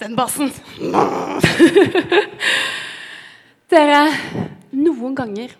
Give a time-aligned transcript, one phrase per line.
[0.00, 0.50] den bassen.
[3.72, 4.02] Dere,
[4.72, 5.52] noen ganger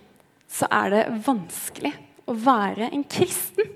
[0.48, 1.92] så er det vanskelig
[2.28, 3.74] å være en kristen.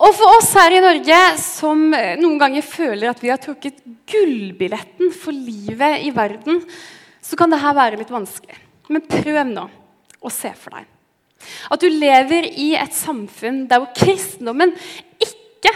[0.00, 5.12] Og for oss her i Norge som noen ganger føler at vi har trukket gullbilletten
[5.14, 6.62] for livet i verden,
[7.22, 8.58] så kan dette være litt vanskelig.
[8.90, 9.68] Men prøv nå
[10.24, 10.90] å se for deg
[11.72, 14.72] at du lever i et samfunn der hvor kristendommen
[15.20, 15.72] ikke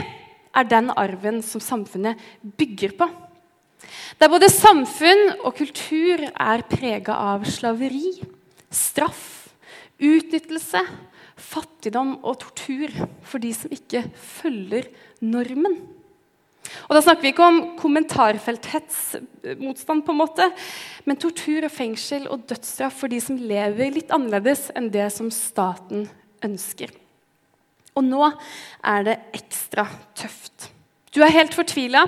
[0.56, 2.20] er den arven som samfunnet
[2.58, 3.08] bygger på.
[4.20, 8.14] Der både samfunn og kultur er prega av slaveri,
[8.70, 9.48] straff,
[9.98, 10.82] utnyttelse,
[11.38, 12.90] fattigdom og tortur
[13.26, 14.84] for de som ikke følger
[15.24, 15.76] normen.
[16.88, 20.44] Og Da snakker vi ikke om kommentarfelthetsmotstand, på en måte,
[21.06, 25.30] men tortur og fengsel og dødsstraff for de som lever litt annerledes enn det som
[25.32, 26.08] staten
[26.44, 26.90] ønsker.
[27.96, 28.32] Og nå
[28.84, 30.70] er det ekstra tøft.
[31.14, 32.06] Du er helt fortvila,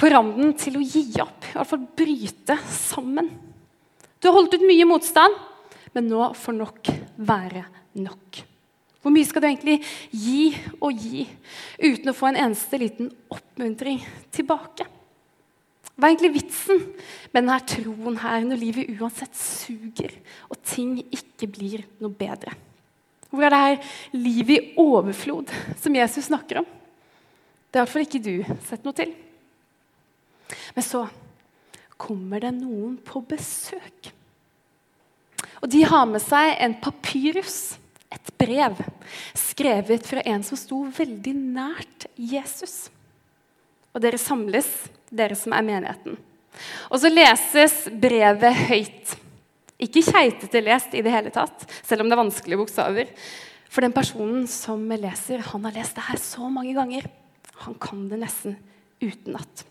[0.00, 3.28] på randen til å gi opp, i hvert fall bryte sammen.
[4.20, 5.36] Du har holdt ut mye motstand,
[5.92, 7.66] men nå får nok være
[8.00, 8.40] nok.
[9.00, 9.78] Hvor mye skal du egentlig
[10.12, 11.24] gi og gi
[11.80, 14.86] uten å få en eneste liten oppmuntring tilbake?
[15.96, 16.82] Hva er egentlig vitsen
[17.32, 20.14] med denne troen her når livet uansett suger
[20.48, 22.54] og ting ikke blir noe bedre?
[23.30, 26.68] Hvor er det her livet i overflod som Jesus snakker om?
[27.70, 29.12] Det har i hvert fall ikke du sett noe til.
[30.76, 31.04] Men så
[32.00, 34.12] kommer det noen på besøk.
[35.60, 37.76] Og de har med seg en papyrus
[38.10, 38.78] et brev
[39.38, 42.88] skrevet fra en som sto veldig nært Jesus.
[43.94, 44.68] Og dere samles,
[45.10, 46.18] dere som er menigheten.
[46.90, 49.14] Og så leses brevet høyt.
[49.80, 53.14] Ikke keitete lest i det hele tatt, selv om det er vanskelige bokstaver.
[53.70, 57.06] For den personen som leser, han har lest det her så mange ganger.
[57.64, 58.58] Han kan det nesten
[59.00, 59.64] utenat.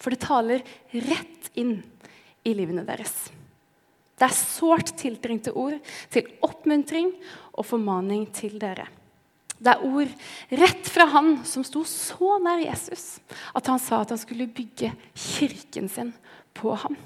[0.00, 1.78] For det taler rett inn
[2.46, 3.14] i livene deres.
[4.16, 5.76] Det er sårt tiltrengte ord
[6.12, 7.10] til oppmuntring
[7.52, 8.86] og formaning til dere.
[9.56, 10.12] Det er ord
[10.60, 13.18] rett fra han som sto så nær Jesus
[13.56, 16.12] at han sa at han skulle bygge kirken sin
[16.56, 16.96] på ham.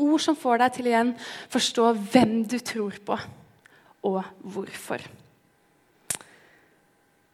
[0.00, 1.14] Ord som får deg til igjen
[1.52, 3.18] forstå hvem du tror på,
[4.08, 5.02] og hvorfor.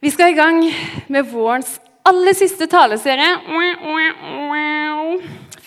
[0.03, 0.59] Vi skal i gang
[1.07, 1.77] med vårens
[2.07, 3.35] aller siste taleserie.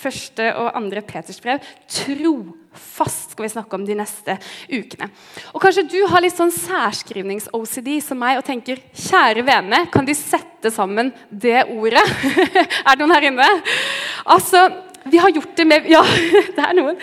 [0.00, 1.60] Første og andre Peters brev.
[1.92, 4.36] Trofast skal vi snakke om de neste
[4.70, 5.10] ukene.
[5.52, 10.16] Og Kanskje du har litt sånn særskrivnings-OCD som meg og tenker kjære vene, kan de
[10.16, 12.04] sette sammen det ordet?
[12.86, 13.50] er det noen her inne?
[14.32, 14.64] Altså,
[15.10, 16.00] vi har gjort det med Ja,
[16.56, 16.96] det er noen.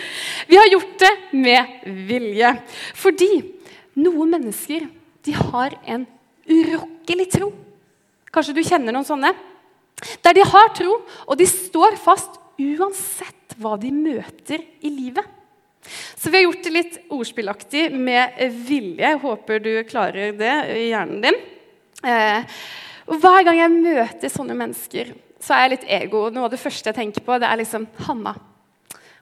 [0.50, 2.52] Vi har gjort det med vilje.
[2.98, 3.32] Fordi
[4.02, 4.90] noen mennesker
[5.26, 6.06] de har en
[6.48, 7.52] urokkelig tro.
[8.34, 9.32] Kanskje du kjenner noen sånne?
[10.22, 15.24] Der de har tro, og de står fast uansett hva de møter i livet.
[16.18, 18.36] Så vi har gjort det litt ordspillaktig med
[18.66, 19.04] vilje.
[19.04, 21.38] Jeg håper du klarer det i hjernen din.
[22.04, 22.58] Eh,
[23.08, 26.26] og Hver gang jeg møter sånne mennesker, så er jeg litt ego.
[26.34, 28.34] Noe av det første jeg tenker på, det er liksom Hanna,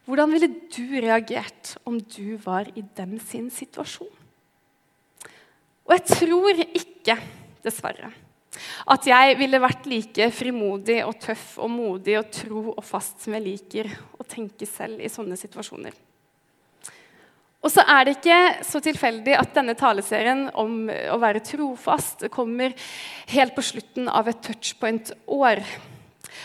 [0.07, 4.13] hvordan ville du reagert om du var i dem sin situasjon?
[5.87, 7.17] Og jeg tror ikke,
[7.63, 8.13] dessverre,
[8.93, 13.37] at jeg ville vært like frimodig og tøff og modig og tro og fast som
[13.37, 15.97] jeg liker å tenke selv i sånne situasjoner.
[17.67, 22.77] Og så er det ikke så tilfeldig at denne taleserien om å være trofast kommer
[23.33, 25.65] helt på slutten av et touchpoint-år.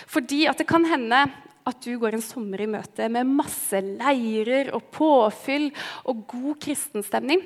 [0.10, 1.28] Fordi at det kan hende
[1.70, 5.70] at du går en sommer i møte med masse leirer og påfyll
[6.10, 7.44] og god kristenstemning.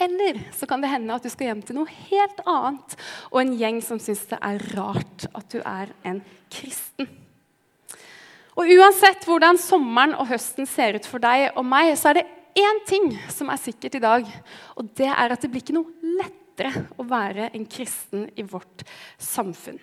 [0.00, 2.96] Eller så kan det hende at du skal hjem til noe helt annet
[3.30, 6.18] og en gjeng som syns det er rart at du er en
[6.50, 7.06] kristen.
[8.58, 12.28] Og Uansett hvordan sommeren og høsten ser ut for deg og meg, så er det
[12.58, 14.28] én ting som er sikkert i dag,
[14.78, 18.86] og det er at det blir ikke noe lettere å være en kristen i vårt
[19.18, 19.80] samfunn.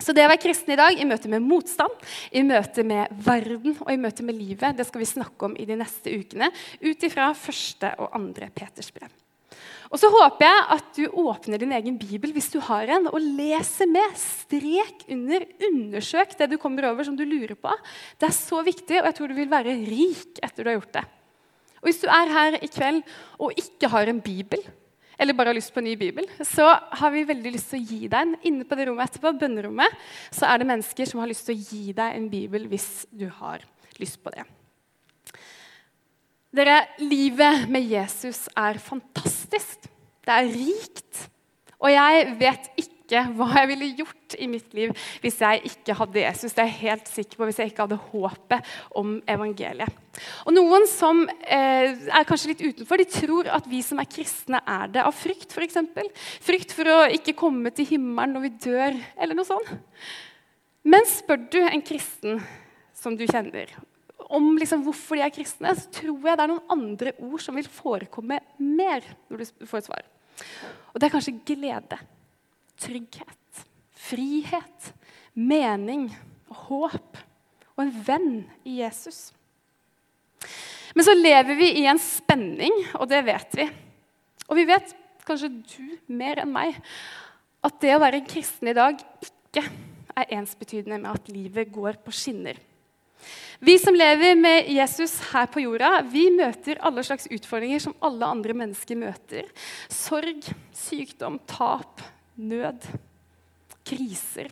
[0.00, 1.96] Så det å være kristen i dag, i møte med motstand,
[2.34, 5.68] i møte med verden og i møte med livet, det skal vi snakke om i
[5.68, 6.50] de neste ukene
[6.82, 9.12] ut ifra første og andre Peters brev.
[9.90, 13.20] Og så håper jeg at du åpner din egen bibel hvis du har en, og
[13.20, 14.14] leser med.
[14.18, 17.72] Strek under, undersøk det du kommer over som du lurer på.
[18.20, 20.96] Det er så viktig, og jeg tror du vil være rik etter du har gjort
[21.00, 21.04] det.
[21.82, 23.02] Og Hvis du er her i kveld
[23.38, 24.62] og ikke har en bibel,
[25.20, 27.86] eller bare har lyst på en ny bibel, så har vi veldig lyst til å
[27.92, 28.34] gi deg en.
[28.50, 30.02] Inne på det rommet etterpå, bønnerommet,
[30.34, 33.28] så er det mennesker som har lyst til å gi deg en bibel hvis du
[33.38, 33.62] har
[34.00, 34.46] lyst på det.
[36.54, 39.88] Dere, livet med Jesus er fantastisk.
[40.22, 41.24] Det er rikt.
[41.82, 46.22] Og jeg vet ikke hva jeg ville gjort i mitt liv hvis jeg ikke hadde
[46.22, 46.54] Jesus.
[46.54, 48.70] Det er jeg helt sikker på hvis jeg ikke hadde håpet
[49.00, 49.98] om evangeliet.
[50.46, 54.60] Og Noen som eh, er kanskje litt utenfor, de tror at vi som er kristne,
[54.62, 55.56] er det av frykt.
[55.64, 56.06] Eksempel.
[56.44, 59.74] frykt for å ikke komme til himmelen når vi dør, eller noe sånt.
[60.86, 62.38] Men spør du en kristen
[62.94, 63.74] som du kjenner,
[64.32, 67.56] om liksom hvorfor de er kristne, så tror jeg det er noen andre ord som
[67.58, 70.04] vil forekomme mer når du får et svar.
[70.92, 71.98] Og det er kanskje glede,
[72.80, 73.64] trygghet,
[74.06, 74.90] frihet,
[75.34, 76.08] mening,
[76.66, 77.20] håp
[77.74, 78.34] og en venn
[78.66, 79.32] i Jesus.
[80.94, 83.66] Men så lever vi i en spenning, og det vet vi.
[84.46, 84.92] Og vi vet,
[85.26, 86.76] kanskje du mer enn meg,
[87.64, 89.64] at det å være kristen i dag ikke
[90.14, 92.60] er ensbetydende med at livet går på skinner.
[93.64, 98.28] Vi som lever med Jesus her på jorda, vi møter alle slags utfordringer som alle
[98.28, 99.46] andre mennesker møter.
[99.88, 100.44] Sorg,
[100.76, 102.02] sykdom, tap,
[102.36, 102.84] nød,
[103.88, 104.50] kriser.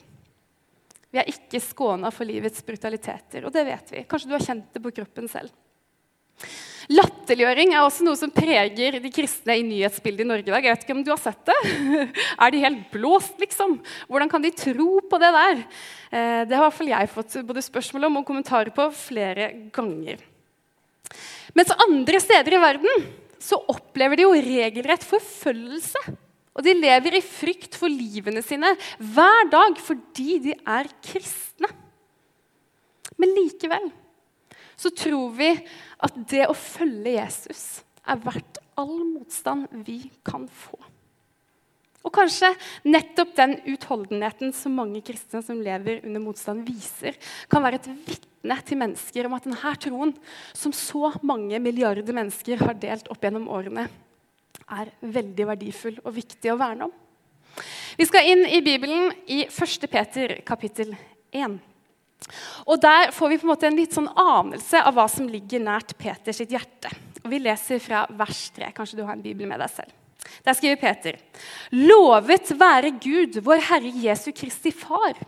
[1.12, 4.06] Vi er ikke skåna for livets brutaliteter, og det vet vi.
[4.09, 5.53] Kanskje du har kjent det på kroppen selv.
[6.90, 10.67] Latterliggjøring er også noe som preger de kristne i nyhetsbildet i Norge i dag.
[10.67, 11.58] Jeg vet ikke om du har sett det?
[12.43, 13.76] Er de helt blåst, liksom?
[14.11, 15.62] Hvordan kan de tro på det der?
[16.11, 19.52] Eh, det har i hvert fall jeg fått både spørsmål om og kommentarer på flere
[19.75, 20.25] ganger.
[21.55, 23.06] Mens andre steder i verden
[23.43, 26.02] så opplever de jo regelrett forfølgelse.
[26.52, 31.70] Og de lever i frykt for livene sine hver dag fordi de er kristne.
[33.20, 33.90] Men likevel
[34.82, 35.52] så tror vi
[36.02, 40.79] at det å følge Jesus er verdt all motstand vi kan få.
[42.02, 42.50] Og kanskje
[42.88, 47.14] nettopp den utholdenheten som mange kristne som lever under motstand, viser,
[47.50, 50.14] kan være et vitne til mennesker om at denne troen,
[50.50, 53.87] som så mange milliarder mennesker har delt opp gjennom årene,
[54.73, 56.99] er veldig verdifull og viktig å verne om.
[57.99, 59.87] Vi skal inn i Bibelen i 1.
[59.93, 60.96] Peter kapittel
[61.31, 61.61] 1.
[62.67, 65.63] Og Der får vi på en måte en litt sånn anelse av hva som ligger
[65.63, 66.93] nært Peters hjerte.
[67.23, 68.73] Og Vi leser fra vers 3.
[68.77, 69.99] Kanskje du har en bibel med deg selv.
[70.43, 71.19] Der skriver Peter.:
[71.71, 75.19] Lovet være Gud, vår Herre Jesu Kristi Far.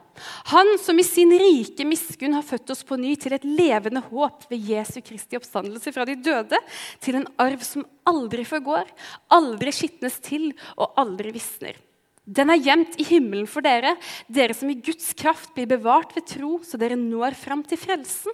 [0.50, 4.47] Han som i sin rike miskunn har født oss på ny til et levende håp
[4.50, 6.61] ved Jesu Kristi oppstandelse fra de døde,
[7.02, 8.87] til en arv som aldri forgår,
[9.35, 11.79] aldri skitnes til og aldri visner.
[12.25, 13.94] Den er gjemt i himmelen for dere,
[14.32, 18.32] dere som i Guds kraft blir bevart ved tro, så dere når fram til frelsen.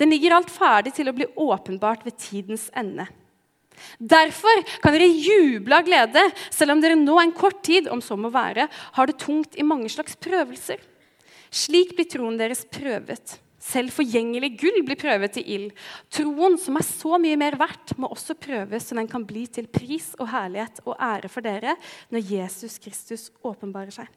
[0.00, 3.06] Den ligger alt ferdig til å bli åpenbart ved tidens ende.
[3.96, 8.18] Derfor kan dere juble av glede, selv om dere nå en kort tid om så
[8.18, 10.82] må være, har det tungt i mange slags prøvelser.
[11.50, 13.38] Slik blir troen deres prøvet.
[13.60, 15.74] Selv forgjengelig gull blir prøvet til ild.
[16.12, 19.68] Troen, som er så mye mer verdt, må også prøves så den kan bli til
[19.68, 21.76] pris og herlighet og ære for dere
[22.08, 24.08] når Jesus Kristus åpenbarer seg.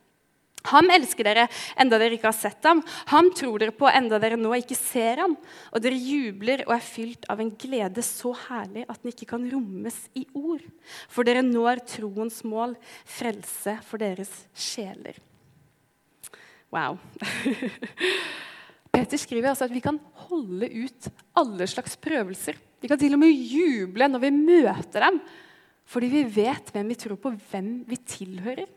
[0.72, 1.50] Ham elsker dere
[1.80, 2.80] enda dere ikke har sett ham.
[3.12, 5.36] Ham tror dere på enda dere nå ikke ser ham.
[5.76, 9.44] Og dere jubler og er fylt av en glede så herlig at den ikke kan
[9.52, 10.64] rommes i ord.
[11.12, 15.20] For dere når troens mål, frelse for deres sjeler.
[16.72, 16.96] Wow.
[18.94, 19.98] Peter skriver altså at vi kan
[20.28, 21.10] holde ut
[21.40, 22.60] alle slags prøvelser.
[22.84, 25.18] Vi kan til og med juble når vi møter dem,
[25.90, 28.70] fordi vi vet hvem vi tror på, hvem vi tilhører.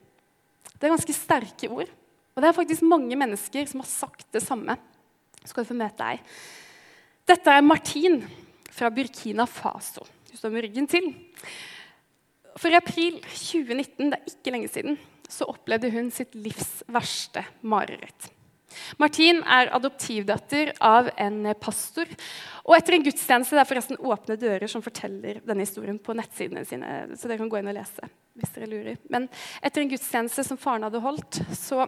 [0.72, 1.90] Det er ganske sterke ord.
[2.34, 4.76] Og det er faktisk mange mennesker som har sagt det samme.
[5.44, 6.24] Skal du få møte deg.
[7.26, 8.20] Dette er Martin
[8.72, 10.04] fra Burkina Faso.
[10.30, 11.10] Du står med ryggen til.
[12.56, 14.96] For i april 2019, det er ikke lenge siden,
[15.28, 18.30] så opplevde hun sitt livs verste mareritt.
[19.00, 22.10] Martin er adoptivdatter av en pastor.
[22.66, 26.64] Og etter en gudstjeneste Det er forresten Åpne dører som forteller denne historien på nettsidene
[26.66, 26.92] sine.
[27.14, 28.98] så dere kan gå inn og lese hvis dere lurer.
[29.08, 29.30] Men
[29.64, 31.86] etter en gudstjeneste som faren hadde holdt, så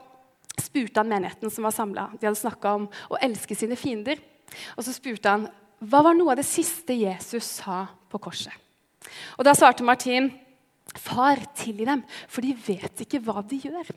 [0.59, 2.09] spurte han menigheten som var samla.
[2.17, 4.21] De hadde snakka om å elske sine fiender.
[4.77, 8.55] Og så spurte han hva var noe av det siste Jesus sa på korset.
[9.39, 10.33] Og da svarte Martin,
[10.97, 13.93] far, tilgi dem, for de vet ikke hva de gjør.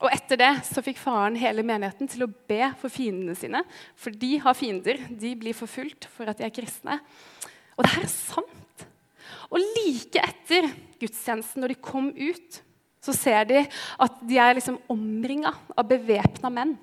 [0.00, 3.60] Og Etter det så fikk faren hele menigheten til å be for fiendene sine.
[4.00, 5.02] For de har fiender.
[5.10, 6.96] De blir forfulgt for at de er kristne.
[7.76, 8.86] Og det her er sant.
[9.50, 12.60] Og like etter gudstjenesten, når de kom ut,
[13.00, 16.76] så ser de at de er liksom omringa av bevæpna menn.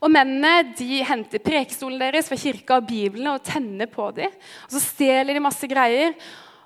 [0.00, 4.32] Og Mennene de henter prekestolen deres fra kirka og Bibelen og tenner på dem.
[4.66, 6.14] Og Så stjeler de masse greier,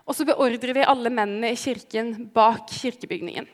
[0.05, 3.49] og så beordrer de alle mennene i kirken bak kirkebygningen.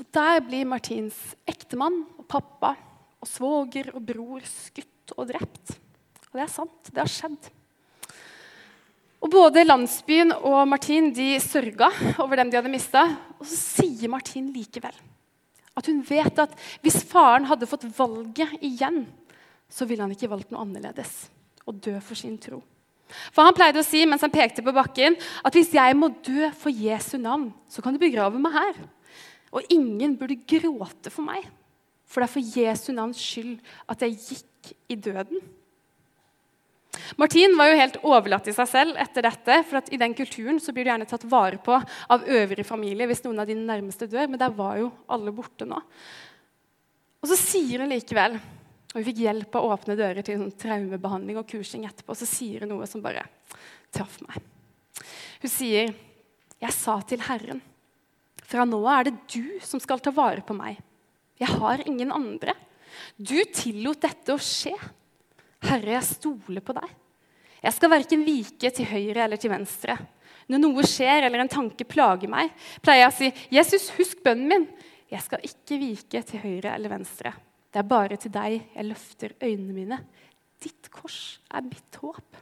[0.00, 2.72] Og Der blir Martins ektemann og pappa
[3.20, 5.74] og svoger og bror skutt og drept.
[6.30, 6.88] Og det er sant.
[6.88, 7.50] Det har skjedd.
[9.20, 11.90] Og Både landsbyen og Martin de sørga
[12.22, 13.04] over dem de hadde mista.
[13.36, 14.96] Og så sier Martin likevel
[15.78, 19.04] at hun vet at hvis faren hadde fått valget igjen,
[19.70, 21.28] så ville han ikke valgt noe annerledes.
[21.64, 22.58] Å dø for sin tro.
[23.30, 26.50] For Han pleide å si mens han pekte på bakken, at hvis jeg må dø
[26.58, 28.82] for Jesu navn, så kan du begrave meg her.
[29.50, 31.46] Og ingen burde gråte for meg,
[32.06, 33.58] for det er for Jesu navns skyld
[33.90, 35.42] at jeg gikk i døden.
[37.18, 39.60] Martin var jo helt overlatt til seg selv etter dette.
[39.66, 41.74] for i den kulturen så blir du gjerne tatt vare på
[42.10, 44.28] av øvrig familie hvis noen av dine nærmeste dør.
[44.30, 45.78] Men der var jo alle borte nå.
[47.20, 48.38] Og så sier hun likevel
[48.90, 52.16] og Hun fikk hjelp av åpne dører til sånn traumebehandling og kursing etterpå.
[52.18, 53.22] Så sier hun noe som bare
[53.94, 54.42] traff meg.
[55.40, 55.94] Hun sier,
[56.60, 57.62] 'Jeg sa til Herren,
[58.50, 60.80] fra nå av er det du som skal ta vare på meg.'
[61.40, 62.56] 'Jeg har ingen andre.'
[63.16, 64.76] 'Du tillot dette å skje.'
[65.62, 66.96] 'Herre, jeg stoler på deg.'
[67.62, 69.98] 'Jeg skal verken vike til høyre eller til venstre.'
[70.50, 72.50] Når noe skjer eller en tanke plager meg,
[72.82, 74.68] pleier jeg å si, 'Jesus, husk bønnen min.'
[75.10, 77.34] 'Jeg skal ikke vike til høyre eller venstre.'
[77.70, 79.98] Det er bare til deg jeg løfter øynene mine.
[80.60, 82.36] Ditt kors er mitt håp.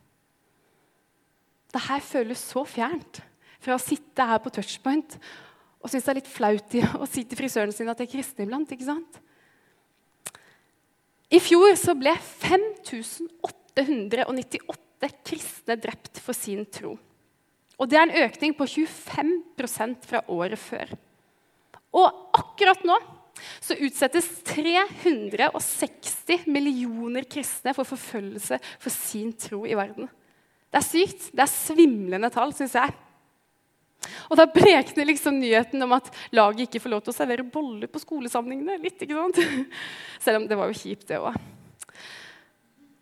[1.68, 3.20] Det her føles så fjernt
[3.60, 5.18] fra å sitte her på touchpoint
[5.78, 8.44] og synes det er litt flaut å si til frisøren sin at jeg er kristen
[8.44, 8.72] iblant.
[8.72, 9.12] ikke sant?
[11.28, 16.98] I fjor så ble 5898 kristne drept for sin tro.
[17.78, 20.88] Og det er en økning på 25% fra året før.
[21.94, 22.06] Og
[22.36, 22.96] akkurat nå
[23.62, 30.08] så utsettes 360 millioner kristne for forfølgelse for sin tro i verden.
[30.68, 31.30] Det er sykt.
[31.32, 32.90] Det er svimlende tall, syns jeg.
[34.28, 37.90] Og da brekner liksom nyheten om at laget ikke får lov til å servere boller
[37.90, 39.00] på skolesamlingene litt.
[39.02, 39.40] ikke sant?
[40.24, 41.36] Selv om det var jo kjipt, det òg.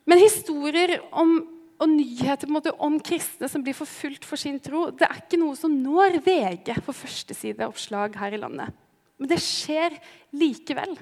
[0.07, 1.37] Men historier om,
[1.83, 5.59] og nyheter måte, om kristne som blir forfulgt for sin tro, det er ikke noe
[5.59, 8.83] som når VG på førstesideoppslag her i landet.
[9.19, 9.97] Men det skjer
[10.37, 10.95] likevel.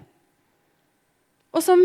[1.54, 1.84] Og som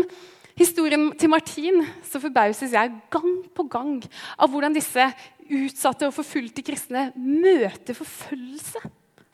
[0.58, 3.98] historien til Martin så forbauses jeg gang på gang
[4.36, 5.06] av hvordan disse
[5.50, 8.82] utsatte og forfulgte kristne møter forfølgelse.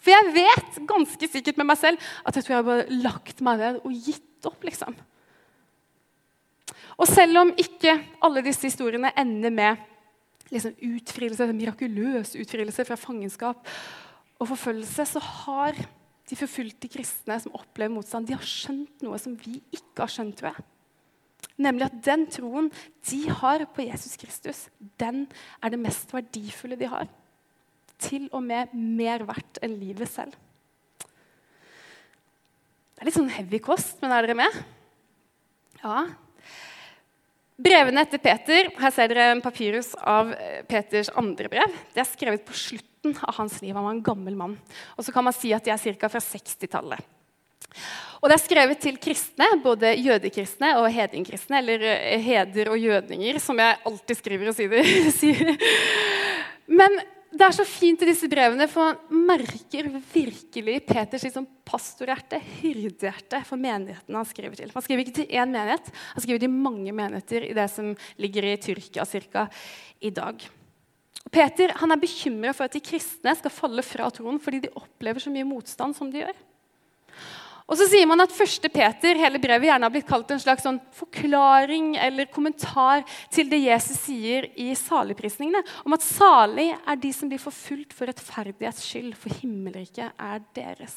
[0.06, 3.42] For jeg vet ganske sikkert med meg selv at jeg tror jeg har bare lagt
[3.44, 4.62] meg ned og gitt opp.
[4.64, 4.94] liksom.
[6.96, 9.82] Og selv om ikke alle disse historiene ender med
[10.52, 13.66] liksom, utfrielse, mirakuløs utfrielse fra fangenskap
[14.38, 15.76] og forfølgelse, så har
[16.26, 20.38] de forfulgte kristne som opplever motstand, de har skjønt noe som vi ikke har skjønt.
[20.38, 20.64] tror jeg.
[21.56, 22.68] Nemlig at den troen
[23.08, 24.66] de har på Jesus Kristus,
[25.00, 25.24] den
[25.62, 27.08] er det mest verdifulle de har.
[27.96, 30.36] Til og med mer verdt enn livet selv.
[32.96, 34.60] Det er litt sånn heavy kost, men er dere med?
[35.82, 36.04] Ja.
[37.56, 40.34] Brevene etter Peter her ser dere en papyrus av
[40.68, 41.76] Peters andre brev.
[41.94, 43.72] Det er skrevet på slutten av hans liv.
[43.72, 44.58] Han var en gammel mann.
[44.96, 46.10] Og så kan man si at de er ca.
[46.12, 47.00] fra 60-tallet.
[48.20, 51.58] Og Det er skrevet til kristne, både jødekristne og hedningkristne.
[51.58, 54.56] eller eh, heder og jødninger, som jeg alltid skriver og
[55.20, 55.56] sier.
[56.66, 56.98] Men
[57.36, 63.42] det er så fint i disse brevene, for man merker virkelig Peters liksom pastorhjerte, hyrdehjerte,
[63.44, 64.72] for menigheten han skriver til.
[64.72, 67.92] Han skriver ikke til én menighet, han skriver til mange menigheter i det som
[68.22, 69.48] ligger i Tyrkia cirka,
[70.00, 70.46] i dag.
[71.32, 75.22] Peter han er bekymra for at de kristne skal falle fra troen fordi de opplever
[75.22, 76.36] så mye motstand som de gjør.
[77.66, 78.68] Og så sier man at 1.
[78.70, 83.02] Peter hele brevet gjerne har blitt kalt en slags sånn forklaring eller kommentar
[83.34, 88.06] til det Jesus sier i saligprisningene, om at salig er de som blir forfulgt for
[88.06, 90.94] rettferdighets skyld, for himmelriket er deres.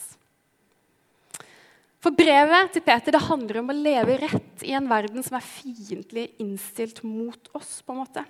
[2.00, 5.50] For brevet til Peter det handler om å leve rett i en verden som er
[5.50, 7.82] fiendtlig innstilt mot oss.
[7.82, 8.24] på en måte.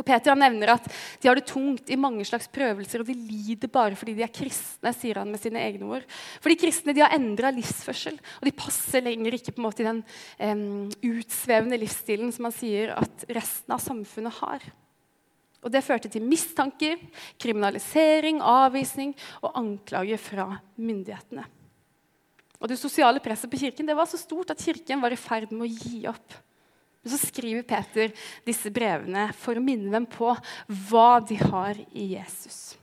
[0.00, 0.86] Og Peter nevner at
[1.20, 4.32] de har det tungt i mange slags prøvelser, og de lider bare fordi de er
[4.32, 4.92] kristne.
[4.96, 6.06] sier han med sine egne ord.
[6.40, 9.88] Fordi kristne de har endra livsførsel, og de passer lenger ikke på en måte i
[9.88, 10.00] den
[10.40, 14.64] um, utsvevende livsstilen som han sier at resten av samfunnet har.
[15.62, 16.96] Og Det førte til mistanker,
[17.38, 21.44] kriminalisering, avvisning og anklager fra myndighetene.
[22.62, 25.52] Og Det sosiale presset på kirken det var så stort at kirken var i ferd
[25.52, 26.40] med å gi opp.
[27.02, 28.12] Men så skriver Peter
[28.46, 30.30] disse brevene for å minne dem på
[30.88, 32.76] hva de har i Jesus.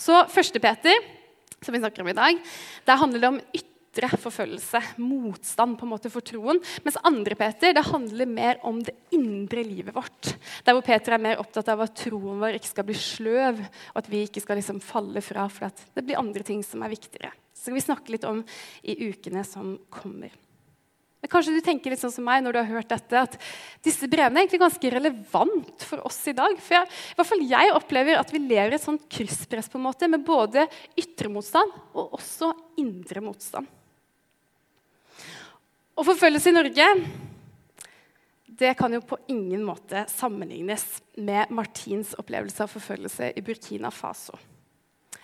[0.00, 0.96] Så første Peter,
[1.60, 2.38] som vi snakker om i dag,
[2.88, 6.62] der handler det om ytre forfølgelse, motstand på en måte for troen.
[6.86, 10.32] Mens andre Peter det handler mer om det indre livet vårt.
[10.64, 13.60] Der hvor Peter er mer opptatt av at troen vår ikke skal bli sløv,
[13.92, 16.96] og at vi ikke skal liksom falle fra for det blir andre ting som er
[16.96, 17.34] viktigere.
[17.52, 18.40] Så skal vi snakke litt om
[18.80, 20.32] i ukene som kommer.
[21.30, 23.36] Kanskje du tenker litt sånn som meg når du har hørt dette, at
[23.86, 26.56] disse brevene er egentlig ganske relevant for oss i dag.
[26.58, 29.86] For jeg, i hvert fall jeg opplever at vi lever et sånt krysspress på en
[29.86, 30.66] måte, med både
[30.98, 32.50] ytre motstand og også
[32.82, 33.70] indre motstand.
[36.00, 36.86] Og forfølgelse i Norge
[38.60, 40.84] det kan jo på ingen måte sammenlignes
[41.16, 44.36] med Martins opplevelse av forfølgelse i Burkina Faso.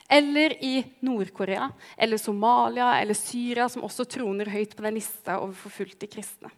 [0.08, 5.56] Eller i Nord-Korea, eller Somalia eller Syria, som også troner høyt på den lista over
[5.58, 6.52] forfulgte kristne.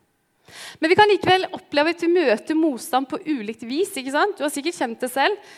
[0.81, 3.95] Men vi kan likevel oppleve at vi møter motstand på ulikt vis.
[3.97, 4.37] ikke sant?
[4.39, 5.51] Du har sikkert kjent det selv.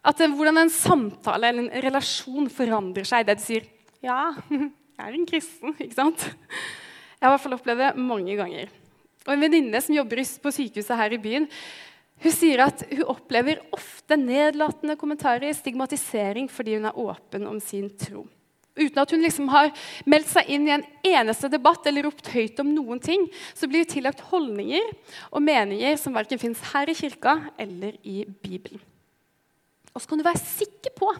[0.00, 3.66] At Hvordan en samtale eller en relasjon forandrer seg det du sier
[4.00, 5.76] 'Ja, jeg er en kristen'.
[5.76, 6.24] ikke sant?
[6.24, 8.68] Jeg har i hvert fall opplevd det mange ganger.
[9.26, 11.48] Og En venninne som jobber på sykehuset her i byen,
[12.20, 17.88] hun sier at hun opplever ofte nedlatende kommentarer, stigmatisering, fordi hun er åpen om sin
[18.00, 18.26] tro.
[18.80, 19.72] Uten at hun liksom har
[20.08, 23.84] meldt seg inn i en eneste debatt eller ropt høyt om noen ting, så blir
[23.84, 24.92] hun tillagt holdninger
[25.30, 28.80] og meninger som verken fins her i kirka eller i Bibelen.
[29.90, 31.10] Og så kan du være sikker på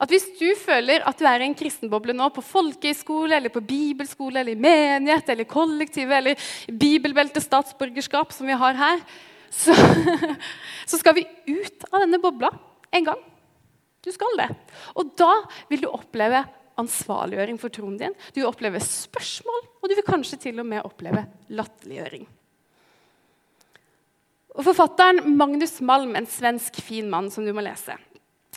[0.00, 3.60] at hvis du føler at du er i en kristenboble nå, på folkehøyskole, eller på
[3.60, 9.04] bibelskole, eller i menighet, eller kollektivet eller bibelbelte statsborgerskap, som vi har her,
[9.52, 9.76] så,
[10.90, 12.50] så skal vi ut av denne bobla
[12.92, 13.22] en gang.
[14.02, 14.48] Du skal det.
[14.98, 15.30] Og da
[15.70, 16.42] vil du oppleve
[16.80, 18.14] ansvarliggjøring for troen din.
[18.32, 22.24] Du vil oppleve spørsmål, og du vil kanskje til og med oppleve latterliggjøring.
[24.52, 27.96] Og Forfatteren Magnus Malm, en svensk fin mann som du må lese,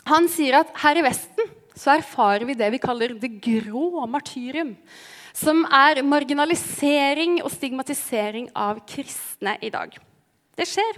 [0.06, 4.74] han sier at her i Vesten så erfarer vi det vi kaller det grå martyrium.
[5.36, 9.96] Som er marginalisering og stigmatisering av kristne i dag.
[10.56, 10.96] Det skjer.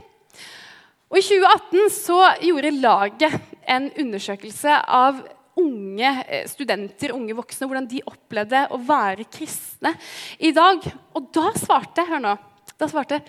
[1.08, 3.38] Og I 2018 så gjorde laget
[3.68, 5.22] en undersøkelse av
[5.58, 9.94] unge eh, studenter, unge voksne, hvordan de opplevde å være kristne
[10.38, 10.84] i dag.
[11.18, 12.34] Og da svarte hør nå,
[12.78, 13.20] da svarte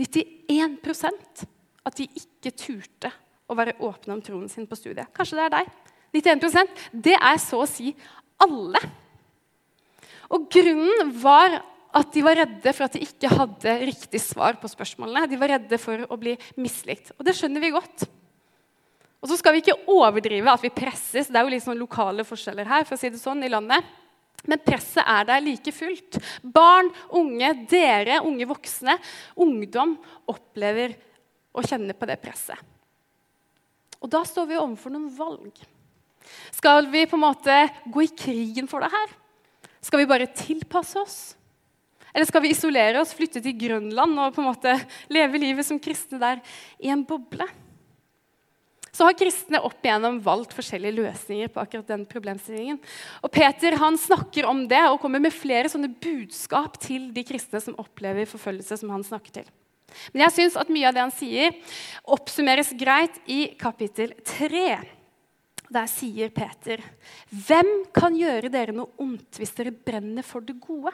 [0.00, 1.46] 91%
[1.88, 3.12] at de ikke turte
[3.50, 5.10] å være åpne om troen sin på studiet.
[5.16, 5.70] Kanskje det er deg.
[6.14, 7.94] 91% Det er så å si
[8.42, 8.80] alle.
[10.30, 11.60] Og grunnen var
[11.96, 15.26] at de var redde for at de ikke hadde riktig svar på spørsmålene.
[15.30, 17.10] De var redde for å bli mislikt.
[17.18, 18.06] Og det skjønner vi godt.
[19.20, 21.28] Og så skal vi ikke overdrive at vi presses.
[21.28, 23.84] Det er jo litt sånn lokale forskjeller her for å si det sånn, i landet.
[24.48, 26.20] Men presset er der like fullt.
[26.40, 28.96] Barn, unge, dere, unge voksne,
[29.36, 29.98] ungdom
[30.30, 30.94] opplever
[31.52, 32.56] å kjenne på det presset.
[34.00, 35.58] Og da står vi overfor noen valg.
[36.54, 37.56] Skal vi på en måte
[37.90, 39.12] gå i krigen for det her?
[39.84, 41.18] Skal vi bare tilpasse oss?
[42.14, 44.76] Eller skal vi isolere oss, flytte til Grønland og på en måte
[45.12, 46.40] leve livet som kristne der
[46.82, 47.46] i en boble?
[48.90, 52.80] Så har kristne opp igjennom valgt forskjellige løsninger på akkurat den problemstillingen.
[53.22, 57.62] Og Peter han snakker om det og kommer med flere sånne budskap til de kristne
[57.62, 58.80] som opplever forfølgelse.
[58.80, 59.50] som han snakker til.
[60.12, 61.54] Men jeg syns at mye av det han sier,
[62.04, 64.78] oppsummeres greit i kapittel 3.
[65.70, 66.82] Der sier Peter.:
[67.30, 70.92] Hvem kan gjøre dere noe ondt hvis dere brenner for det gode?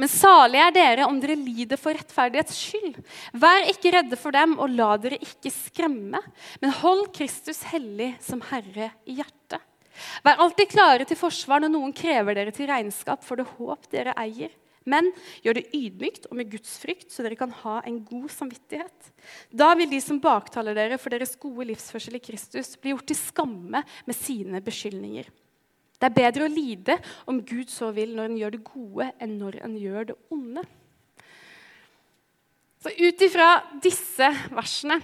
[0.00, 3.00] Men salige er dere om dere lider for rettferdighets skyld.
[3.36, 6.20] Vær ikke redde for dem, og la dere ikke skremme,
[6.62, 9.60] men hold Kristus hellig som Herre i hjertet.
[10.24, 14.14] Vær alltid klare til forsvar når noen krever dere til regnskap for det håp dere
[14.20, 14.54] eier.
[14.88, 15.10] Men
[15.44, 19.10] gjør det ydmykt og med Guds frykt, så dere kan ha en god samvittighet.
[19.52, 23.20] Da vil de som baktaler dere for deres gode livsførsel i Kristus, bli gjort til
[23.20, 25.28] skamme med sine beskyldninger.
[25.98, 29.38] Det er bedre å lide om Gud så vil når en gjør det gode, enn
[29.40, 30.62] når en gjør det onde.
[32.78, 33.48] Så Ut ifra
[33.82, 35.00] disse versene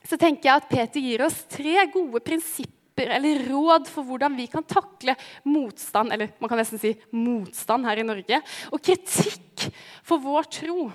[0.00, 4.46] så tenker jeg at Peter gir oss tre gode prinsipper eller råd for hvordan vi
[4.50, 5.14] kan takle
[5.48, 8.40] motstand, eller man kan nesten si motstand her i Norge,
[8.72, 9.68] og kritikk
[10.06, 10.88] for vår tro.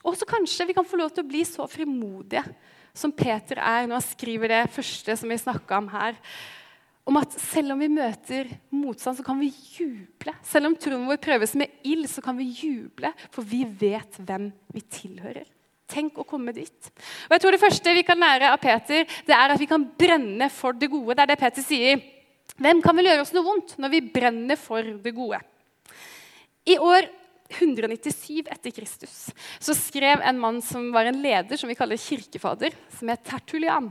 [0.00, 2.44] Og så kanskje vi kan få lov til å bli så frimodige
[2.96, 6.16] som Peter er når han skriver det første som vi snakka om her
[7.10, 10.34] om at selv om vi møter motstand, så kan vi juble.
[10.46, 14.46] Selv om troen vår prøves med ild, så kan vi juble, for vi vet hvem
[14.70, 15.48] vi tilhører.
[15.90, 16.90] Tenk å komme dit.
[17.26, 19.88] Og jeg tror Det første vi kan lære av Peter, det er at vi kan
[19.98, 21.16] brenne for det gode.
[21.18, 22.04] Det er det Peter sier.
[22.60, 25.40] Hvem kan vel gjøre oss noe vondt når vi brenner for det gode?
[26.68, 27.08] I år
[27.50, 32.76] 197 etter Kristus så skrev en mann som var en leder, som vi kaller kirkefader,
[32.94, 33.90] som het Tertulian.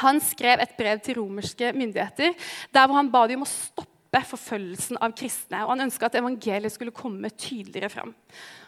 [0.00, 2.34] Han skrev et brev til romerske myndigheter
[2.74, 5.62] der hvor han ba dem om å stoppe forfølgelsen av kristne.
[5.64, 8.14] og Han ønska at evangeliet skulle komme tydeligere fram.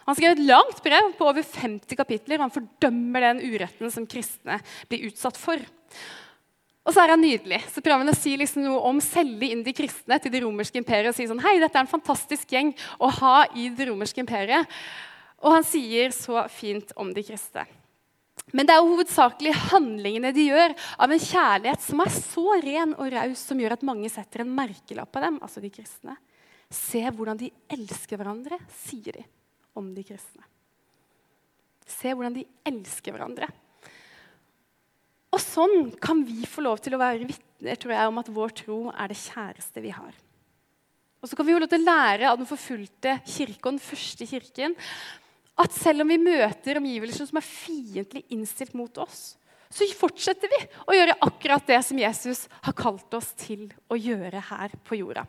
[0.07, 2.37] Han skrev et langt brev på over 50 kapitler.
[2.37, 5.59] og Han fordømmer den uretten som kristne blir utsatt for.
[6.83, 7.61] Og så er han nydelig.
[7.71, 10.81] Så prøver han å si liksom noe om selge inn de kristne til det romerske
[10.81, 14.23] imperiet og si sånn Hei, dette er en fantastisk gjeng å ha i det romerske
[14.23, 14.67] imperiet.
[15.43, 17.65] Og han sier så fint om de kristne.
[18.51, 22.95] Men det er jo hovedsakelig handlingene de gjør av en kjærlighet som er så ren
[22.97, 26.17] og raus, som gjør at mange setter en merkelapp på dem, altså de kristne.
[26.73, 29.23] Se hvordan de elsker hverandre, sier de
[29.79, 30.43] om de kristne.
[31.87, 33.49] Se hvordan de elsker hverandre.
[35.33, 38.53] Og sånn kan vi få lov til å være vitner tror jeg, om at vår
[38.59, 40.13] tro er det kjæreste vi har.
[41.23, 43.85] Og så kan vi jo lov til å lære av den forfulgte kirke og den
[43.85, 44.75] første kirken
[45.59, 49.35] at selv om vi møter omgivelser som er fiendtlig innstilt mot oss,
[49.73, 54.41] så fortsetter vi å gjøre akkurat det som Jesus har kalt oss til å gjøre
[54.51, 55.25] her på jorda.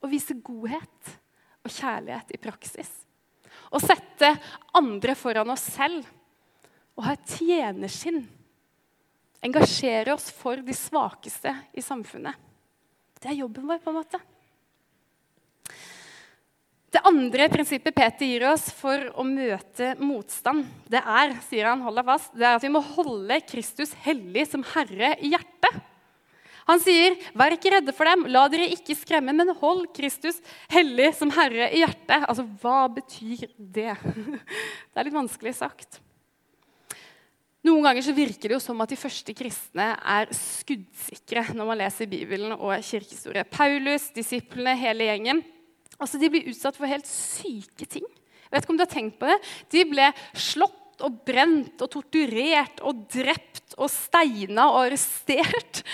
[0.00, 1.12] Å vise godhet
[1.60, 2.88] og kjærlighet i praksis.
[3.70, 4.32] Å sette
[4.76, 6.06] andre foran oss selv.
[6.96, 8.22] Å ha et tjenerskinn.
[9.44, 12.36] Engasjere oss for de svakeste i samfunnet.
[13.20, 14.20] Det er jobben vår, på en måte.
[16.90, 22.00] Det andre prinsippet Peter gir oss for å møte motstand, det er sier han, hold
[22.00, 25.86] deg fast, det er at vi må holde Kristus hellig som Herre i hjertet.
[26.66, 30.38] Han sier, 'Vær ikke redde for dem, la dere ikke skremme, men hold Kristus
[30.70, 33.94] hellig som Herre i hjertet.' Altså, hva betyr det?
[34.90, 36.00] Det er litt vanskelig sagt.
[37.66, 41.80] Noen ganger så virker det jo som at de første kristne er skuddsikre når man
[41.82, 43.44] leser Bibelen og kirkehistorie.
[43.44, 45.42] Paulus, disiplene, hele gjengen.
[46.00, 48.06] Altså, De blir utsatt for helt syke ting.
[48.50, 49.36] Jeg vet ikke om du har tenkt på det?
[49.70, 55.84] De ble slått og brent og torturert og drept og steina og arrestert.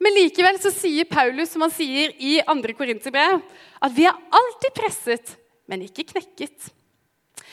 [0.00, 2.76] Men likevel så sier Paulus, som han sier i 2.
[2.78, 3.42] Korinterbrev,
[3.84, 5.34] at vi er alltid presset,
[5.68, 6.70] men ikke knekket.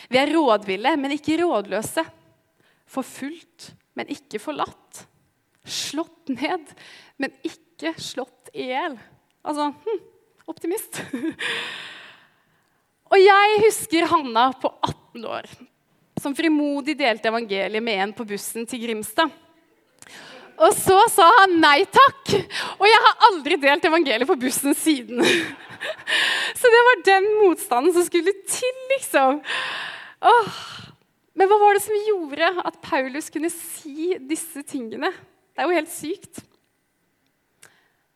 [0.08, 2.06] Vi er rådville, men ikke rådløse.
[2.88, 5.04] Forfulgt, men ikke forlatt.
[5.68, 6.72] Slått ned,
[7.20, 8.96] men ikke slått i hjel.
[9.44, 10.00] Altså hm,
[10.48, 11.02] optimist.
[13.12, 15.50] Og jeg husker Hanna på 18 år
[16.22, 19.30] som frimodig delte evangeliet med en på bussen til Grimstad.
[20.58, 22.34] Og så sa han nei takk.
[22.80, 25.22] Og jeg har aldri delt evangeliet på bussen siden.
[26.58, 29.44] Så det var den motstanden som skulle til, liksom.
[30.26, 30.62] Åh.
[31.38, 35.12] Men hva var det som gjorde at Paulus kunne si disse tingene?
[35.54, 36.42] Det er jo helt sykt.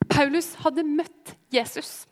[0.10, 2.08] Paulus hadde møtt Jesus.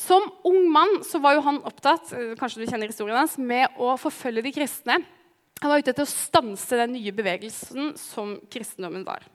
[0.00, 3.76] Som ung mann så var jo han opptatt eh, kanskje du kjenner historien hans, med
[3.76, 4.96] å forfølge de kristne.
[5.60, 9.26] Han var ute etter å stanse den nye bevegelsen som kristendommen var.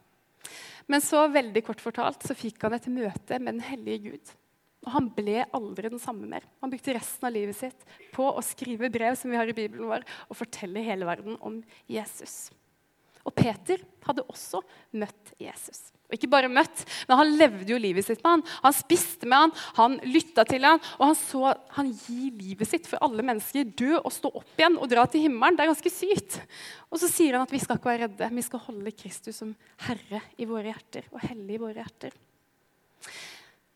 [0.90, 4.34] Men så veldig kort fortalt, så fikk han et møte med den hellige Gud.
[4.86, 6.46] Og han ble aldri den samme mer.
[6.62, 9.90] Han brukte resten av livet sitt på å skrive brev som vi har i Bibelen
[9.90, 12.48] vår, og fortelle hele verden om Jesus.
[13.26, 14.62] Og Peter hadde også
[14.98, 15.92] møtt Jesus.
[16.06, 18.44] Og ikke bare møtt, men Han levde jo livet sitt med han.
[18.62, 22.90] Han spiste med han, han lytta til han, og han så han gi livet sitt
[22.90, 23.72] for alle mennesker.
[23.74, 25.58] Dø og stå opp igjen og dra til himmelen.
[25.58, 26.38] Det er ganske sykt.
[26.94, 28.30] Og så sier han at vi skal ikke være redde.
[28.38, 29.56] Vi skal holde Kristus som
[29.88, 32.14] herre i våre hjerter og hellig i våre hjerter.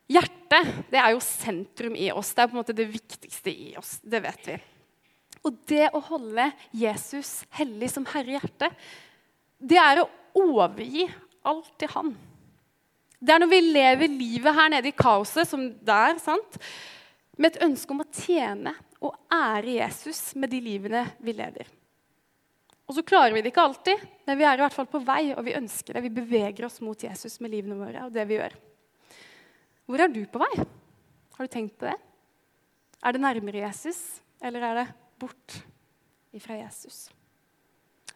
[0.10, 2.34] Hjertet det er jo sentrum i oss.
[2.34, 3.98] Det er på en måte det viktigste i oss.
[4.02, 4.60] Det vet vi.
[5.46, 8.88] Og det å holde Jesus hellig som herre i hjertet,
[9.60, 11.08] det er å overgi
[11.48, 12.14] alt til han.
[13.20, 16.60] Det er når vi lever livet her nede i kaoset, som der, sant?
[17.40, 21.70] med et ønske om å tjene og ære Jesus med de livene vi leder.
[22.90, 25.30] Og så klarer vi det ikke alltid, men vi er i hvert fall på vei,
[25.36, 26.04] og vi ønsker det.
[26.08, 28.56] Vi beveger oss mot Jesus med livene våre og det vi gjør.
[29.88, 30.52] Hvor er du på vei?
[31.38, 31.96] Har du tenkt på det?
[33.00, 34.88] Er det nærmere Jesus, eller er det
[35.22, 35.62] bort
[36.36, 37.08] ifra Jesus?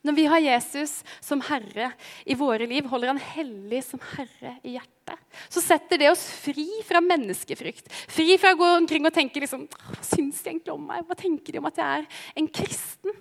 [0.04, 1.94] Når vi har Jesus som herre
[2.28, 6.68] i våre liv, holder han hellig som herre i hjertet, så setter det oss fri
[6.84, 7.88] fra menneskefrykt.
[8.12, 11.06] Fri fra å gå omkring og tenke liksom, Hva syns de egentlig om meg?
[11.08, 13.16] Hva tenker de om at jeg er en kristen?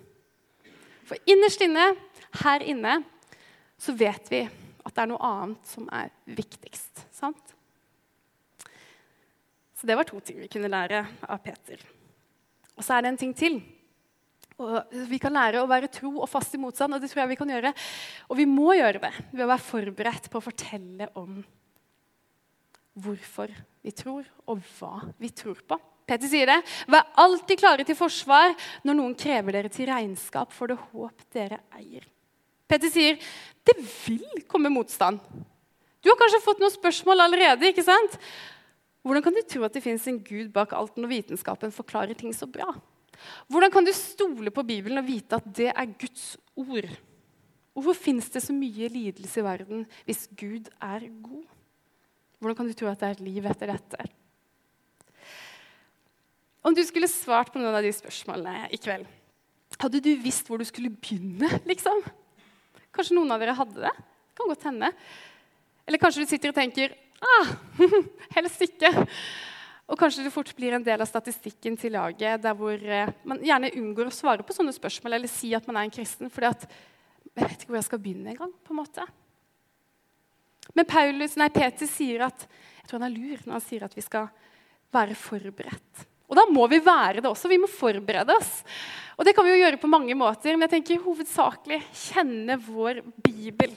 [1.07, 1.93] For innerst inne,
[2.43, 2.99] her inne,
[3.79, 4.43] så vet vi
[4.83, 7.05] at det er noe annet som er viktigst.
[7.15, 7.53] Sant?
[9.79, 11.79] Så det var to ting vi kunne lære av Peter.
[12.75, 13.57] Og så er det en ting til.
[14.61, 17.33] Og vi kan lære å være tro og fast i motstand, og det tror jeg
[17.33, 17.73] vi kan gjøre.
[18.29, 21.41] Og vi må gjøre det ved å være forberedt på å fortelle om
[22.93, 23.49] hvorfor
[23.83, 25.79] vi tror, og hva vi tror på.
[26.07, 26.59] Peter sier det.
[26.91, 31.61] Vær alltid klare til forsvar når noen krever dere til regnskap for det håp dere
[31.79, 32.05] eier.
[32.69, 33.19] Peter sier
[33.63, 35.21] det vil komme motstand.
[36.03, 37.69] Du har kanskje fått noen spørsmål allerede.
[37.69, 38.17] ikke sant?
[39.03, 42.35] Hvordan kan du tro at det fins en gud bak alt når vitenskapen forklarer ting
[42.35, 42.71] så bra?
[43.51, 46.89] Hvordan kan du stole på Bibelen og vite at det er Guds ord?
[47.73, 51.45] Hvorfor fins det så mye lidelse i verden hvis Gud er god?
[52.37, 54.09] Hvordan kan du tro at det er liv etter dette?
[56.63, 59.07] Om du skulle svart på noen av de spørsmålene i kveld,
[59.81, 61.49] hadde du visst hvor du skulle begynne?
[61.67, 62.03] liksom?
[62.93, 63.93] Kanskje noen av dere hadde det?
[63.93, 64.91] Det kan godt hende.
[65.87, 67.51] Eller kanskje du sitter og tenker ah,
[68.37, 68.91] helst ikke.
[69.93, 73.41] Og kanskje det fort blir en del av statistikken til laget der hvor eh, man
[73.45, 76.49] gjerne unngår å svare på sånne spørsmål eller si at man er en kristen, fordi
[76.49, 78.55] at jeg vet ikke hvor jeg skal begynne engang.
[78.65, 79.05] på en måte.
[80.73, 83.93] Men Paulus, nei, Peter sier at jeg tror han er lur når han sier at
[83.93, 84.31] vi skal
[84.93, 86.03] være forberedt.
[86.25, 87.51] Og da må vi være det også.
[87.51, 88.63] Vi må forberede oss.
[89.19, 93.03] Og det kan vi jo gjøre på mange måter, men jeg tenker hovedsakelig kjenne vår
[93.21, 93.75] bibel.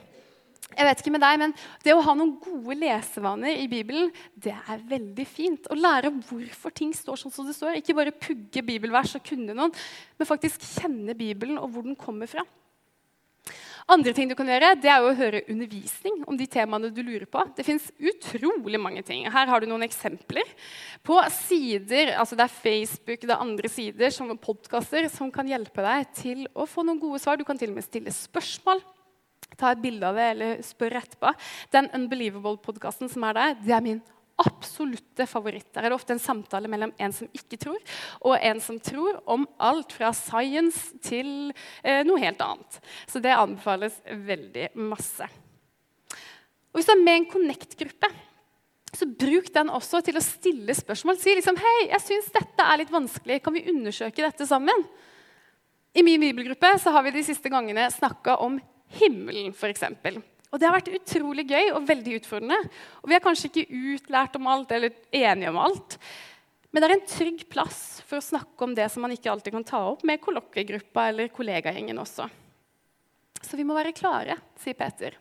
[0.75, 4.55] Jeg vet ikke med deg, men Det å ha noen gode lesevaner i Bibelen det
[4.57, 5.71] er veldig fint.
[5.71, 7.79] Å lære hvorfor ting står sånn som det står.
[7.79, 9.75] Ikke bare pugge bibelvers og kunne noen,
[10.19, 12.43] men faktisk kjenne Bibelen og hvor den kommer fra.
[13.87, 17.29] Andre ting du kan gjøre, det er å høre undervisning om de temaene du lurer
[17.31, 17.45] på.
[17.55, 19.23] Det fins utrolig mange ting.
[19.31, 20.49] Her har du noen eksempler
[21.07, 25.87] på sider, altså det er Facebook, det er andre sider, som podkaster, som kan hjelpe
[25.87, 27.39] deg til å få noen gode svar.
[27.39, 28.83] Du kan til og med stille spørsmål.
[29.57, 31.33] Ta et bilde av det eller spørre etterpå.
[31.73, 34.03] Den Unbelievable-podkasten som er der, det er min
[34.37, 35.71] absolutte favoritt.
[35.73, 37.79] Der er det ofte en samtale mellom en som ikke tror,
[38.21, 42.79] og en som tror, om alt fra science til eh, noe helt annet.
[43.09, 45.29] Så det anbefales veldig masse.
[46.77, 48.13] Og Hvis du er med i en Connect-gruppe,
[48.97, 51.19] så bruk den også til å stille spørsmål.
[51.21, 53.43] Si liksom, hei, jeg syns dette er litt vanskelig.
[53.45, 54.85] Kan vi undersøke dette sammen?
[55.97, 58.59] I min bibelgruppe så har vi de siste gangene snakka om
[59.01, 59.85] himmelen, f.eks.
[60.53, 62.59] Og det har vært utrolig gøy og veldig utfordrende.
[63.03, 65.99] Og vi er kanskje ikke utlært om alt eller enige om alt.
[66.71, 69.55] Men det er en trygg plass for å snakke om det som man ikke alltid
[69.55, 72.29] kan ta opp med kollokviegruppa eller kollegagjengen også.
[73.43, 75.17] Så vi må være klare, sier Peter.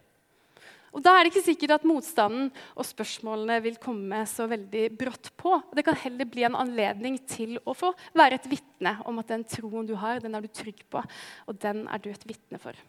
[0.96, 5.34] Og Da er det ikke sikkert at motstanden og spørsmålene vil komme så veldig brått
[5.36, 5.58] på.
[5.76, 9.44] Det kan heller bli en anledning til å få være et vitne om at den
[9.44, 12.80] troen du har, den er du trygg på, og den er du et vitne for.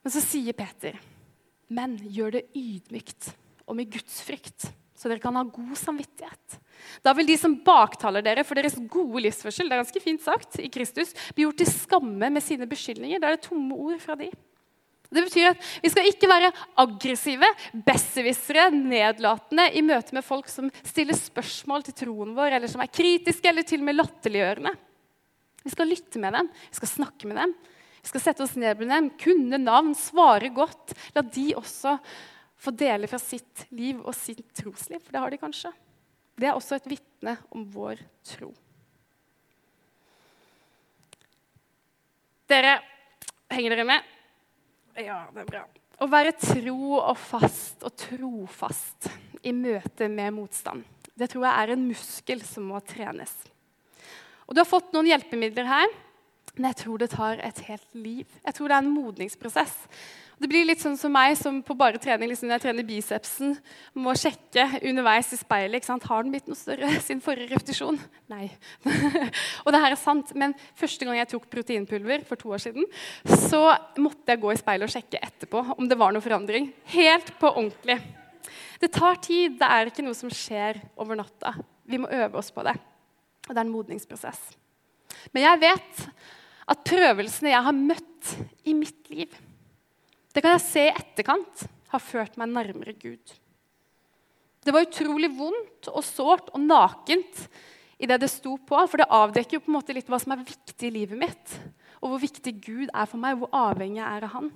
[0.00, 0.96] Men så sier Peter,
[1.70, 3.32] men gjør det ydmykt
[3.68, 6.58] og med gudsfrykt, så dere kan ha god samvittighet.
[7.04, 10.58] Da vil de som baktaler dere for deres gode livsførsel, det er ganske fint sagt,
[10.60, 13.20] i Kristus, bli gjort til skamme med sine beskyldninger.
[13.20, 14.28] Det er det tomme ord fra de.
[15.10, 17.48] Det betyr at vi skal ikke være aggressive,
[17.86, 22.92] besserwissere, nedlatende i møte med folk som stiller spørsmål til troen vår, eller som er
[22.92, 24.74] kritiske eller til og med latterliggjørende.
[25.64, 27.56] Vi skal lytte med dem, vi skal snakke med dem,
[28.00, 30.94] vi skal sette oss ned med dem, kunne navn, svare godt.
[31.14, 31.98] La de også
[32.60, 35.72] få dele fra sitt liv og sitt trosliv, for det har de kanskje.
[36.40, 38.00] Det er også et vitne om vår
[38.32, 38.50] tro.
[42.50, 42.80] Dere,
[43.52, 44.08] henger dere med?
[44.98, 45.66] Ja, det er bra.
[46.00, 49.10] Å være tro og fast og trofast
[49.44, 50.84] i møte med motstand,
[51.14, 53.32] det tror jeg er en muskel som må trenes.
[54.48, 55.92] Og Du har fått noen hjelpemidler her.
[56.56, 58.26] Men jeg tror det tar et helt liv.
[58.44, 59.76] Jeg tror det er en modningsprosess.
[60.40, 63.50] Det blir litt sånn som meg som på bare trening liksom når jeg trener bicepsen,
[64.00, 65.76] må sjekke underveis i speilet.
[65.76, 66.06] ikke sant?
[66.08, 68.00] Har den blitt noe større siden forrige repetisjon?
[68.32, 68.48] Nei.
[69.64, 72.88] og det her er sant, men første gang jeg tok proteinpulver for to år siden,
[73.28, 73.66] så
[74.00, 76.72] måtte jeg gå i speilet og sjekke etterpå om det var noe forandring.
[76.96, 78.00] Helt på ordentlig.
[78.80, 79.60] Det tar tid.
[79.60, 81.52] Det er ikke noe som skjer over natta.
[81.84, 82.78] Vi må øve oss på det.
[83.44, 84.40] Og det er en modningsprosess.
[85.34, 86.06] Men jeg vet
[86.68, 88.34] at prøvelsene jeg har møtt
[88.68, 89.32] i mitt liv,
[90.30, 93.32] det kan jeg se i etterkant har ført meg nærmere Gud.
[94.60, 97.46] Det var utrolig vondt og sårt og nakent
[98.00, 100.34] i det det sto på, for det avdekker jo på en måte litt hva som
[100.36, 101.56] er viktig i livet mitt,
[102.00, 104.52] og hvor viktig Gud er for meg, hvor avhengig jeg er av Han.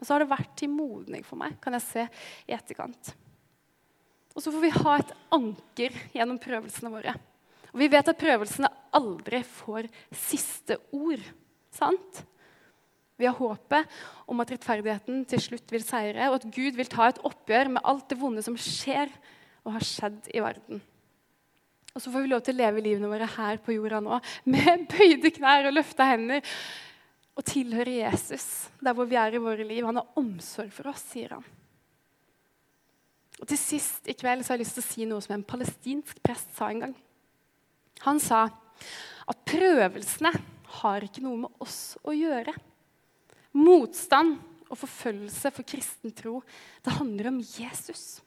[0.00, 2.06] Og så har det vært til modning for meg, kan jeg se
[2.48, 3.12] i etterkant.
[4.34, 7.14] Og så får vi ha et anker gjennom prøvelsene våre.
[7.74, 11.22] Og vi vet at prøvelsene aldri får siste ord.
[11.74, 12.22] Sant?
[13.18, 13.90] Vi har håpet
[14.30, 17.86] om at rettferdigheten til slutt vil seire, og at Gud vil ta et oppgjør med
[17.86, 19.10] alt det vonde som skjer
[19.64, 20.82] og har skjedd i verden.
[21.94, 24.18] Og så får vi lov til å leve livene våre her på jorda nå
[24.50, 26.42] med bøyde knær og løfta hender
[27.34, 28.46] og tilhøre Jesus
[28.82, 29.86] der hvor vi er i våre liv.
[29.86, 31.46] Han har omsorg for oss, sier han.
[33.38, 35.46] Og Til sist i kveld så har jeg lyst til å si noe som en
[35.46, 36.94] palestinsk prest sa en gang.
[38.04, 38.46] Han sa
[39.24, 40.32] at prøvelsene
[40.80, 42.52] har ikke noe med oss å gjøre.
[43.56, 44.36] Motstand
[44.68, 46.40] og forfølgelse for kristen tro,
[46.82, 48.20] det handler om Jesus.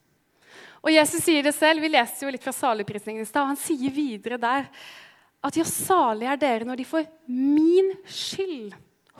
[0.81, 1.83] Og Jesus sier det selv.
[1.83, 3.49] Vi leste jo litt fra saligprisningen i stad.
[3.49, 4.69] Han sier videre der
[5.45, 8.73] at ja, salige er dere når de for min skyld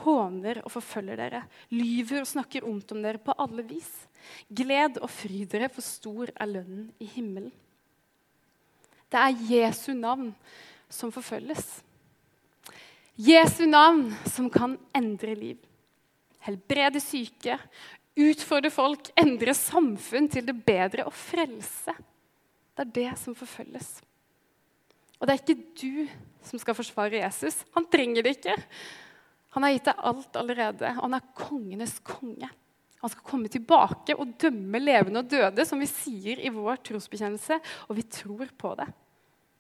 [0.04, 1.44] håner og forfølger dere,
[1.74, 3.90] lyver og snakker ondt om dere på alle vis.
[4.50, 7.54] Gled og fry dere, for stor er lønnen i himmelen.
[9.08, 10.32] Det er Jesu navn
[10.92, 11.66] som forfølges.
[13.18, 15.62] Jesu navn som kan endre liv.
[16.46, 17.58] Helbrede syke,
[18.18, 21.96] utfordre folk, endre samfunn til det bedre og frelse.
[22.78, 23.98] Det er det som forfølges.
[25.18, 26.08] Og det er ikke du
[26.46, 27.64] som skal forsvare Jesus.
[27.76, 28.56] Han trenger det ikke.
[29.56, 30.94] Han har gitt deg alt allerede.
[31.00, 32.50] Han er kongenes konge.
[33.04, 37.60] Han skal komme tilbake og dømme levende og døde, som vi sier i vår trosbekjennelse,
[37.88, 38.88] og vi tror på det.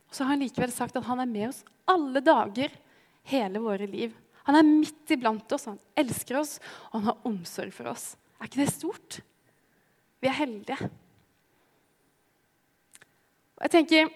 [0.07, 2.73] Og så har han likevel sagt at han er med oss alle dager,
[3.27, 4.15] hele våre liv.
[4.47, 6.57] Han er midt iblant oss, han elsker oss,
[6.89, 8.13] og han har omsorg for oss.
[8.39, 9.19] Er ikke det stort?
[10.23, 10.89] Vi er heldige.
[13.57, 14.09] Og jeg tenker,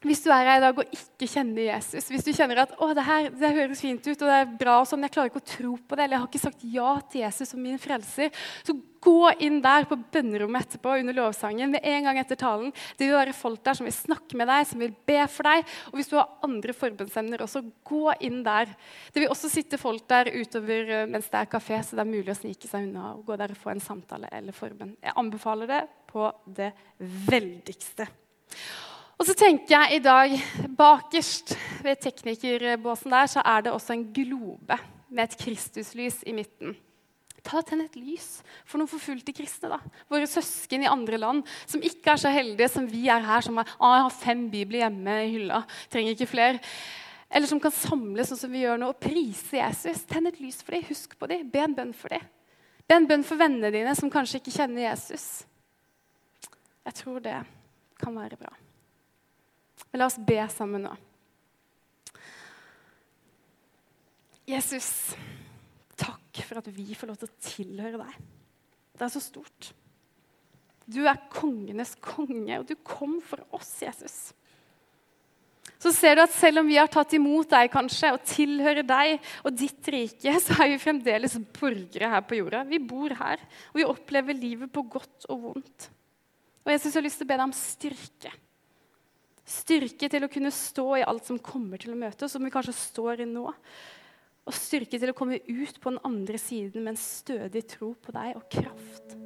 [0.00, 2.86] Hvis du er her i dag og ikke kjenner Jesus, hvis du kjenner at å,
[2.96, 5.42] det, her, det høres fint ut og det er bra, og sånn, jeg klarer ikke
[5.42, 8.32] å tro på det, eller jeg har ikke sagt ja til Jesus som min frelser,
[8.64, 12.72] så gå inn der på bønnerommet etterpå under lovsangen med en gang etter talen.
[12.96, 15.76] Det vil være folk der som vil snakke med deg, som vil be for deg.
[15.92, 18.72] Og hvis du har andre forbundsemner også, gå inn der.
[19.12, 22.12] Det vil også sitte folk der utover eh, mens det er kafé, så det er
[22.12, 24.96] mulig å snike seg unna og gå der og få en samtale eller forbønn.
[25.04, 26.28] Jeg anbefaler det på
[26.60, 26.72] det
[27.28, 28.08] veldigste.
[29.20, 30.32] Og så tenker jeg i dag,
[30.78, 31.52] Bakerst
[31.84, 34.78] ved teknikerbåsen der så er det også en globe
[35.10, 36.72] med et Kristuslys i midten.
[37.44, 39.74] Ta Tenn et lys for noen forfulgte kristne.
[39.74, 39.78] da.
[40.08, 43.60] Våre søsken i andre land som ikke er så heldige som vi er her, som
[43.60, 45.60] har, ah, jeg har fem bibler hjemme i hylla,
[45.92, 46.62] trenger ikke flere.
[47.30, 50.06] Eller som kan samles sånn som vi gjør nå, og prise Jesus.
[50.08, 52.24] Tenn et lys for dem, husk på dem, be en bønn for dem.
[52.88, 55.28] Be en bønn for vennene dine som kanskje ikke kjenner Jesus.
[56.88, 57.36] Jeg tror det
[58.00, 58.56] kan være bra.
[59.90, 60.94] Men la oss be sammen nå.
[64.50, 65.14] Jesus,
[65.98, 68.16] takk for at vi får lov til å tilhøre deg.
[68.98, 69.70] Det er så stort.
[70.90, 74.16] Du er kongenes konge, og du kom for oss, Jesus.
[75.80, 79.30] Så ser du at selv om vi har tatt imot deg kanskje, og tilhører deg
[79.46, 82.66] og ditt rike, så er vi fremdeles borgere her på jorda.
[82.68, 85.88] Vi bor her, og vi opplever livet på godt og vondt.
[86.66, 88.34] Og Jesus har lyst til å be deg om styrke.
[89.50, 92.52] Styrke til å kunne stå i alt som kommer til å møte oss, som vi
[92.54, 93.48] kanskje står i nå.
[94.46, 98.14] Og styrke til å komme ut på den andre siden med en stødig tro på
[98.14, 99.16] deg og kraft.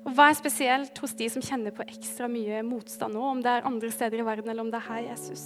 [0.00, 3.22] Og er spesielt hos de som kjenner på ekstra mye motstand nå?
[3.34, 5.44] Om det er andre steder i verden, eller om det er her, Jesus.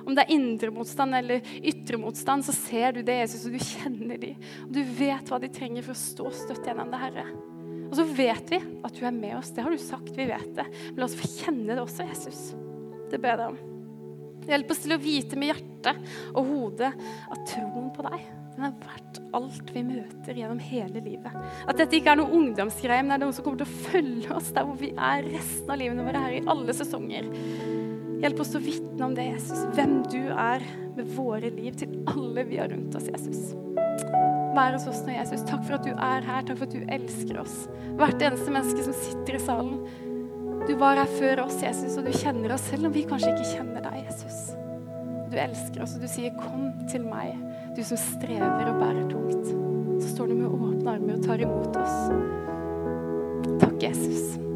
[0.00, 3.60] Om det er indre motstand eller ytre motstand, så ser du det, Jesus, og du
[3.60, 4.32] kjenner de.
[4.64, 7.26] Og du vet hva de trenger for å stå støtt gjennom det, Herre.
[7.90, 9.52] Og så vet vi at du er med oss.
[9.54, 10.66] Det har du sagt, vi vet det.
[10.90, 12.42] Men la oss få kjenne det også, Jesus.
[13.10, 13.60] Det ber jeg om.
[14.50, 16.90] Hjelp oss til å vite med hjertet og hodet
[17.30, 18.28] at troen på deg
[18.60, 21.36] den er verdt alt vi møter gjennom hele livet.
[21.64, 24.34] At dette ikke er noe ungdomsgreie, men det er noe som kommer til å følge
[24.36, 27.30] oss der hvor vi er resten av livene våre her i alle sesonger.
[28.20, 29.62] Hjelp oss til å vitne om det, Jesus.
[29.78, 30.66] Hvem du er
[30.98, 33.54] med våre liv til alle vi har rundt oss, Jesus.
[34.52, 35.46] Vær hos oss nå, Jesus.
[35.48, 36.44] Takk for at du er her.
[36.44, 37.62] Takk for at du elsker oss.
[37.96, 39.78] Hvert eneste menneske som sitter i salen.
[40.68, 43.48] Du var her før oss, Jesus, og du kjenner oss, selv om vi kanskje ikke
[43.54, 44.50] kjenner deg, Jesus.
[45.30, 47.38] Du elsker oss, og du sier 'kom til meg',
[47.76, 49.46] du som strever og bærer tungt.
[50.02, 52.10] Så står du med åpne armer og tar imot oss.
[53.60, 54.49] Takk, Jesus.